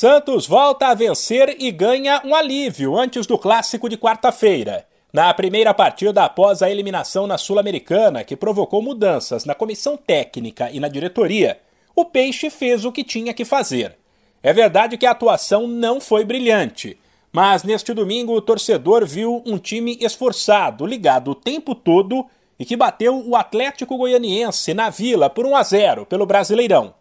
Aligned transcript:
Santos 0.00 0.46
volta 0.46 0.86
a 0.86 0.94
vencer 0.94 1.56
e 1.58 1.70
ganha 1.70 2.22
um 2.24 2.34
alívio 2.34 2.96
antes 2.96 3.26
do 3.26 3.36
clássico 3.36 3.86
de 3.86 3.98
quarta-feira. 3.98 4.86
Na 5.12 5.34
primeira 5.34 5.74
partida 5.74 6.24
após 6.24 6.62
a 6.62 6.70
eliminação 6.70 7.26
na 7.26 7.36
Sul-Americana, 7.36 8.24
que 8.24 8.34
provocou 8.34 8.80
mudanças 8.80 9.44
na 9.44 9.54
comissão 9.54 9.98
técnica 9.98 10.70
e 10.72 10.80
na 10.80 10.88
diretoria, 10.88 11.60
o 11.94 12.06
Peixe 12.06 12.48
fez 12.48 12.86
o 12.86 12.90
que 12.90 13.04
tinha 13.04 13.34
que 13.34 13.44
fazer. 13.44 13.98
É 14.42 14.54
verdade 14.54 14.96
que 14.96 15.04
a 15.04 15.10
atuação 15.10 15.66
não 15.68 16.00
foi 16.00 16.24
brilhante, 16.24 16.98
mas 17.30 17.62
neste 17.62 17.92
domingo 17.92 18.32
o 18.34 18.40
torcedor 18.40 19.04
viu 19.04 19.42
um 19.44 19.58
time 19.58 19.98
esforçado, 20.00 20.86
ligado 20.86 21.32
o 21.32 21.34
tempo 21.34 21.74
todo 21.74 22.24
e 22.58 22.64
que 22.64 22.74
bateu 22.74 23.22
o 23.28 23.36
Atlético 23.36 23.98
Goianiense 23.98 24.72
na 24.72 24.88
Vila 24.88 25.28
por 25.28 25.44
1 25.44 25.56
a 25.56 25.62
0 25.62 26.06
pelo 26.06 26.24
Brasileirão. 26.24 26.94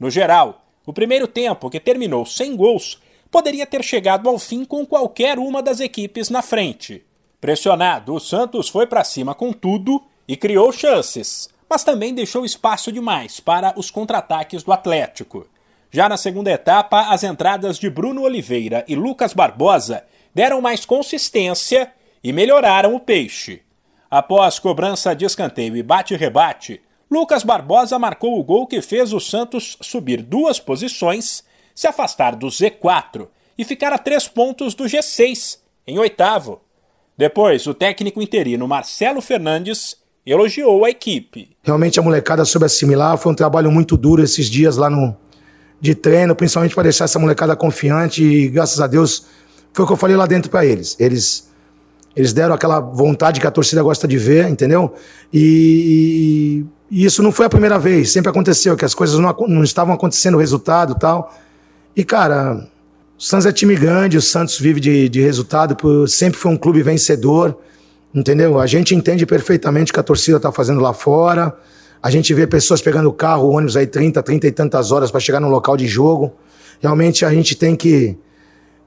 No 0.00 0.08
geral, 0.08 0.65
o 0.86 0.92
primeiro 0.92 1.26
tempo, 1.26 1.68
que 1.68 1.80
terminou 1.80 2.24
sem 2.24 2.54
gols, 2.54 3.02
poderia 3.30 3.66
ter 3.66 3.82
chegado 3.82 4.28
ao 4.28 4.38
fim 4.38 4.64
com 4.64 4.86
qualquer 4.86 5.38
uma 5.38 5.60
das 5.60 5.80
equipes 5.80 6.30
na 6.30 6.40
frente. 6.40 7.04
Pressionado, 7.40 8.14
o 8.14 8.20
Santos 8.20 8.68
foi 8.68 8.86
para 8.86 9.04
cima 9.04 9.34
com 9.34 9.52
tudo 9.52 10.02
e 10.28 10.36
criou 10.36 10.72
chances, 10.72 11.48
mas 11.68 11.82
também 11.82 12.14
deixou 12.14 12.44
espaço 12.44 12.92
demais 12.92 13.40
para 13.40 13.74
os 13.76 13.90
contra-ataques 13.90 14.62
do 14.62 14.72
Atlético. 14.72 15.46
Já 15.90 16.08
na 16.08 16.16
segunda 16.16 16.50
etapa, 16.50 17.08
as 17.12 17.24
entradas 17.24 17.78
de 17.78 17.90
Bruno 17.90 18.22
Oliveira 18.22 18.84
e 18.86 18.94
Lucas 18.94 19.32
Barbosa 19.32 20.04
deram 20.34 20.60
mais 20.60 20.84
consistência 20.84 21.92
e 22.22 22.32
melhoraram 22.32 22.94
o 22.94 23.00
peixe. 23.00 23.62
Após 24.10 24.58
cobrança 24.58 25.14
de 25.14 25.24
escanteio 25.24 25.76
e 25.76 25.82
bate-rebate, 25.82 26.80
Lucas 27.10 27.44
Barbosa 27.44 27.98
marcou 27.98 28.38
o 28.38 28.42
gol 28.42 28.66
que 28.66 28.82
fez 28.82 29.12
o 29.12 29.20
Santos 29.20 29.76
subir 29.80 30.22
duas 30.22 30.58
posições, 30.58 31.44
se 31.74 31.86
afastar 31.86 32.34
do 32.34 32.48
Z4 32.48 33.28
e 33.56 33.64
ficar 33.64 33.92
a 33.92 33.98
três 33.98 34.26
pontos 34.26 34.74
do 34.74 34.84
G6, 34.84 35.58
em 35.86 35.98
oitavo. 35.98 36.60
Depois, 37.16 37.66
o 37.66 37.74
técnico 37.74 38.20
interino 38.20 38.66
Marcelo 38.66 39.22
Fernandes 39.22 39.96
elogiou 40.26 40.84
a 40.84 40.90
equipe. 40.90 41.50
Realmente 41.62 42.00
a 42.00 42.02
molecada 42.02 42.44
soube 42.44 42.66
assimilar, 42.66 43.16
foi 43.16 43.32
um 43.32 43.36
trabalho 43.36 43.70
muito 43.70 43.96
duro 43.96 44.22
esses 44.22 44.50
dias 44.50 44.76
lá 44.76 44.90
no 44.90 45.16
de 45.80 45.94
treino, 45.94 46.34
principalmente 46.34 46.74
para 46.74 46.84
deixar 46.84 47.04
essa 47.04 47.18
molecada 47.18 47.54
confiante 47.54 48.24
e 48.24 48.48
graças 48.48 48.80
a 48.80 48.86
Deus 48.86 49.26
foi 49.72 49.84
o 49.84 49.86
que 49.86 49.92
eu 49.92 49.96
falei 49.96 50.16
lá 50.16 50.26
dentro 50.26 50.50
para 50.50 50.64
eles. 50.64 50.96
Eles 50.98 51.46
eles 52.16 52.32
deram 52.32 52.54
aquela 52.54 52.80
vontade 52.80 53.38
que 53.38 53.46
a 53.46 53.50
torcida 53.50 53.82
gosta 53.82 54.08
de 54.08 54.16
ver, 54.16 54.48
entendeu? 54.48 54.94
E, 55.30 56.64
e 56.90 57.04
isso 57.04 57.22
não 57.22 57.32
foi 57.32 57.46
a 57.46 57.48
primeira 57.48 57.78
vez, 57.78 58.12
sempre 58.12 58.30
aconteceu 58.30 58.76
que 58.76 58.84
as 58.84 58.94
coisas 58.94 59.18
não, 59.18 59.34
não 59.48 59.64
estavam 59.64 59.94
acontecendo, 59.94 60.36
o 60.36 60.38
resultado 60.38 60.94
tal. 60.94 61.34
E 61.94 62.04
cara, 62.04 62.68
o 63.18 63.22
Santos 63.22 63.46
é 63.46 63.52
time 63.52 63.74
grande, 63.74 64.16
o 64.16 64.22
Santos 64.22 64.58
vive 64.58 64.78
de, 64.78 65.08
de 65.08 65.20
resultado, 65.20 65.76
sempre 66.06 66.38
foi 66.38 66.52
um 66.52 66.56
clube 66.56 66.82
vencedor, 66.82 67.58
entendeu? 68.14 68.60
A 68.60 68.66
gente 68.66 68.94
entende 68.94 69.24
perfeitamente 69.24 69.90
o 69.90 69.94
que 69.94 70.00
a 70.00 70.02
torcida 70.02 70.36
está 70.36 70.52
fazendo 70.52 70.80
lá 70.80 70.92
fora. 70.92 71.56
A 72.02 72.10
gente 72.10 72.32
vê 72.34 72.46
pessoas 72.46 72.80
pegando 72.80 73.12
carro, 73.12 73.50
ônibus 73.50 73.76
aí 73.76 73.86
30, 73.86 74.22
30 74.22 74.46
e 74.46 74.52
tantas 74.52 74.92
horas 74.92 75.10
para 75.10 75.18
chegar 75.18 75.40
no 75.40 75.48
local 75.48 75.76
de 75.76 75.86
jogo. 75.86 76.34
Realmente 76.80 77.24
a 77.24 77.30
gente 77.30 77.56
tem 77.56 77.74
que, 77.74 78.16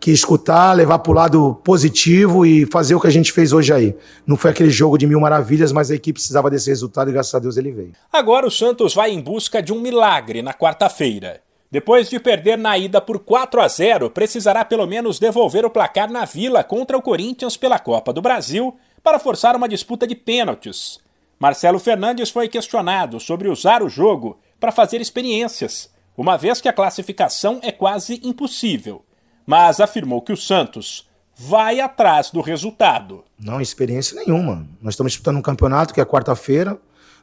que 0.00 0.10
escutar, 0.10 0.72
levar 0.74 0.98
para 1.00 1.10
o 1.10 1.14
lado 1.14 1.54
positivo 1.64 2.46
e 2.46 2.66
fazer 2.66 2.94
o 2.94 3.00
que 3.00 3.06
a 3.06 3.10
gente 3.10 3.32
fez 3.32 3.52
hoje 3.52 3.72
aí. 3.72 3.96
Não 4.26 4.36
foi 4.36 4.50
aquele 4.50 4.70
jogo 4.70 4.96
de 4.96 5.06
mil 5.06 5.20
maravilhas, 5.20 5.72
mas 5.72 5.90
a 5.90 5.94
equipe 5.94 6.18
precisava 6.18 6.50
desse 6.50 6.70
resultado 6.70 7.10
e 7.10 7.12
graças 7.12 7.34
a 7.34 7.38
Deus 7.38 7.56
ele 7.56 7.72
veio. 7.72 7.92
Agora 8.12 8.46
o 8.46 8.50
Santos 8.50 8.94
vai 8.94 9.10
em 9.10 9.20
busca 9.20 9.62
de 9.62 9.72
um 9.72 9.80
milagre 9.80 10.42
na 10.42 10.54
quarta-feira. 10.54 11.40
Depois 11.70 12.08
de 12.08 12.18
perder 12.18 12.56
na 12.56 12.78
ida 12.78 13.00
por 13.00 13.18
4 13.18 13.60
a 13.60 13.68
0, 13.68 14.10
precisará 14.10 14.64
pelo 14.64 14.86
menos 14.86 15.18
devolver 15.18 15.66
o 15.66 15.70
placar 15.70 16.10
na 16.10 16.24
Vila 16.24 16.64
contra 16.64 16.96
o 16.96 17.02
Corinthians 17.02 17.56
pela 17.58 17.78
Copa 17.78 18.12
do 18.12 18.22
Brasil 18.22 18.74
para 19.02 19.18
forçar 19.18 19.54
uma 19.54 19.68
disputa 19.68 20.06
de 20.06 20.14
pênaltis. 20.14 20.98
Marcelo 21.38 21.78
Fernandes 21.78 22.30
foi 22.30 22.48
questionado 22.48 23.20
sobre 23.20 23.48
usar 23.48 23.82
o 23.82 23.88
jogo 23.88 24.38
para 24.58 24.72
fazer 24.72 25.00
experiências, 25.00 25.92
uma 26.16 26.36
vez 26.36 26.60
que 26.60 26.68
a 26.68 26.72
classificação 26.72 27.60
é 27.62 27.70
quase 27.70 28.20
impossível, 28.24 29.04
mas 29.48 29.80
afirmou 29.80 30.20
que 30.20 30.30
o 30.30 30.36
Santos 30.36 31.08
vai 31.34 31.80
atrás 31.80 32.30
do 32.30 32.42
resultado. 32.42 33.24
Não, 33.40 33.62
experiência 33.62 34.14
nenhuma. 34.14 34.66
Nós 34.82 34.92
estamos 34.92 35.12
disputando 35.12 35.38
um 35.38 35.42
campeonato 35.42 35.94
que 35.94 36.02
é 36.02 36.04
quarta-feira. 36.04 36.76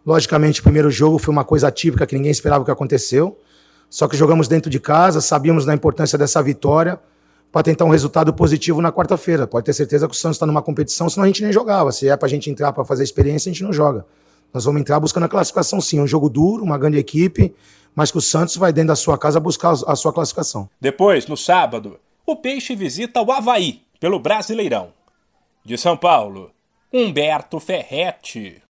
Logicamente, 0.04 0.60
o 0.60 0.64
primeiro 0.64 0.90
jogo 0.90 1.20
foi 1.20 1.32
uma 1.32 1.44
coisa 1.44 1.70
típica 1.70 2.04
que 2.08 2.16
ninguém 2.16 2.32
esperava 2.32 2.64
o 2.64 2.66
que 2.66 2.72
aconteceu. 2.72 3.40
Só 3.92 4.08
que 4.08 4.18
jogamos 4.18 4.48
dentro 4.48 4.72
de 4.72 4.80
casa, 4.80 5.22
sabíamos 5.22 5.66
da 5.66 5.74
importância 5.76 6.18
dessa 6.18 6.42
vitória 6.42 7.00
para 7.52 7.62
tentar 7.62 7.86
um 7.86 7.90
resultado 7.90 8.34
positivo 8.34 8.82
na 8.82 8.92
quarta-feira. 8.92 9.46
Pode 9.46 9.66
ter 9.68 9.74
certeza 9.74 10.08
que 10.08 10.16
o 10.16 10.18
Santos 10.18 10.38
está 10.38 10.48
numa 10.48 10.64
competição, 10.64 11.08
senão 11.08 11.26
a 11.26 11.28
gente 11.28 11.44
nem 11.44 11.54
jogava. 11.54 11.92
Se 11.92 12.10
é 12.10 12.18
para 12.18 12.26
a 12.26 12.30
gente 12.30 12.50
entrar 12.50 12.74
para 12.74 12.84
fazer 12.84 13.04
experiência, 13.04 13.52
a 13.52 13.54
gente 13.54 13.64
não 13.64 13.72
joga. 13.72 14.04
Nós 14.52 14.66
vamos 14.66 14.82
entrar 14.82 15.00
buscando 15.00 15.26
a 15.26 15.30
classificação 15.30 15.80
sim. 15.80 16.00
É 16.00 16.02
um 16.02 16.08
jogo 16.08 16.28
duro, 16.28 16.64
uma 16.64 16.80
grande 16.80 16.98
equipe, 16.98 17.54
mas 17.94 18.10
que 18.10 18.18
o 18.18 18.22
Santos 18.22 18.56
vai 18.56 18.74
dentro 18.74 18.88
da 18.88 18.96
sua 18.96 19.16
casa 19.16 19.40
buscar 19.40 19.76
a 19.86 19.96
sua 19.96 20.12
classificação. 20.12 20.68
Depois, 20.82 21.28
no 21.28 21.38
sábado, 21.38 22.00
o 22.26 22.36
Peixe 22.36 22.76
visita 22.76 23.22
o 23.22 23.32
Havaí 23.32 23.84
pelo 24.00 24.20
Brasileirão. 24.20 24.94
De 25.64 25.78
São 25.78 25.96
Paulo, 25.96 26.52
Humberto 26.92 27.60
Ferretti. 27.60 28.62